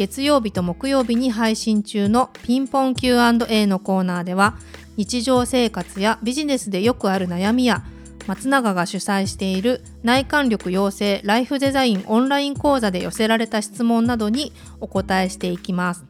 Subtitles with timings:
[0.00, 4.56] 月曜日と木曜日に配信中のピンポン Q&A のコーナーでは
[4.96, 7.84] 日常生活やビジネスでよくある悩みや
[8.26, 16.06] 松永が主催している内観力養成ライフデザインオンライン講座で寄せられた質問などにお答えしていきます。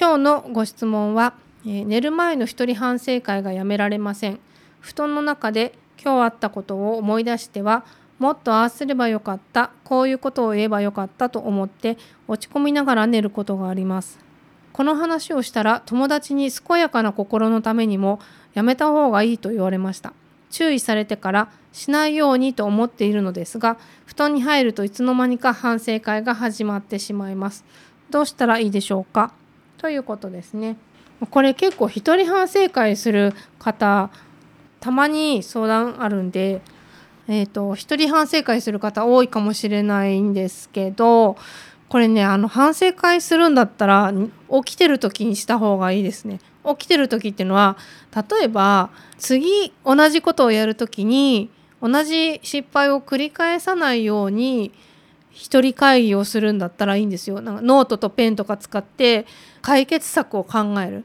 [0.00, 1.34] 今日のご質問は、
[1.66, 4.40] えー、寝る前の一人反省会がやめられません。
[4.80, 7.84] 布団の中で今日あったことを思い出しては
[8.18, 9.70] もっとああすればよかった。
[9.84, 11.96] こういうことを言えばよかったと思って
[12.26, 14.18] 落ち込みながら寝ることがあります。
[14.72, 18.20] この話をしたら友達に健やかな心のためにも
[18.54, 20.12] やめた方がいいと言われました。
[20.50, 27.64] 注意されてからしないようにと思っているのですが布団に入るといつの間にか反省会が始まってしまいます。
[28.10, 29.32] どうしたらいいでしょうか？
[29.76, 30.76] ということですね。
[31.30, 34.10] これ結構一人反省会する方
[34.80, 36.62] たまに相談あるんで
[37.30, 41.36] えーと、一人反省会する方多いかもしれないんですけど
[41.90, 44.12] これねあの反省会するんだったら
[44.64, 46.40] 起きてる時にした方がいいですね。
[46.66, 47.78] 起きてる時っていうのは
[48.14, 54.72] 例えば次同じことをやる時に同じ失敗を繰り返さないように
[55.30, 57.40] 一人会議をするんだったらいいんですよ。
[57.40, 59.24] なんかノートとペンとか使って
[59.62, 61.04] 解決策を考える。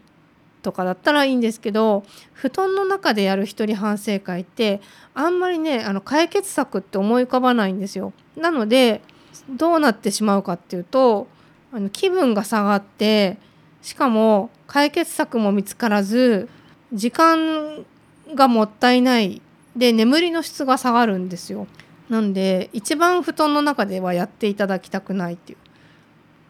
[0.63, 4.81] とかだったらいいんですけど布団の中でやる一人反省会って
[5.13, 8.13] あんまりねあの解決策って思い浮かばないんですよ。
[8.35, 9.01] なので
[9.49, 11.27] どうなってしまうかっていうと
[11.71, 13.37] あの気分が下がって
[13.81, 16.49] しかも解決策も見つからず
[16.93, 17.85] 時間
[18.33, 19.41] がもったいない
[19.75, 21.67] で眠りの質が下がるんですよ。
[22.09, 25.57] なんで一番布団の中ではやっていただきたくないっていう。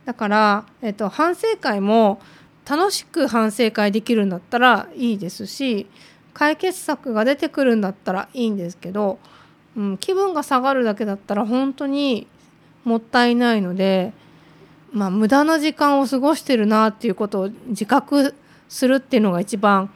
[0.06, 2.20] だから、えっと、反省会も
[2.70, 5.88] 楽しく反省会できるんだったらいいですし
[6.34, 9.20] 解決策が出てくるんだったらいいんですけど、
[9.76, 12.28] うん、気分が下がるだけだったら本当に
[12.84, 14.14] もったいないので、
[14.92, 18.36] まあ、無駄な時間を過ごしてるなっていうことを自覚
[18.68, 19.90] するっていうのが一番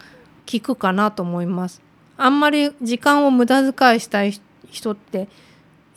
[0.51, 1.81] 効くかなと思います。
[2.17, 4.39] あんまり時間を無駄遣いしたい
[4.69, 5.27] 人って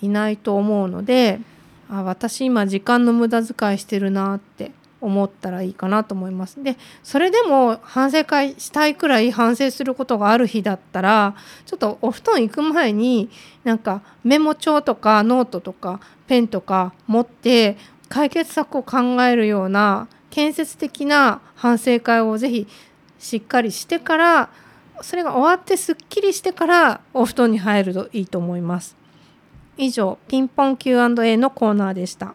[0.02, 1.41] いないと思うので
[1.88, 4.70] あ私今時間の無駄遣いしてるなって
[5.00, 6.62] 思ったらいいかなと思います。
[6.62, 11.34] でそれでも反省会したいくらい反省することがある日だったら
[11.66, 13.31] ちょっとお布団行く前に
[13.65, 17.77] なんかメモ帳とかノートとかペンとか持って
[18.09, 22.67] 解決策を考えるような建設的な反省会をぜひ
[23.19, 24.50] しっかりしてから
[25.03, 28.97] それが終わってすっきりしてからお布団に入るといいと思います。
[29.77, 32.34] 以上ピンポン Q&A のコーナーでした。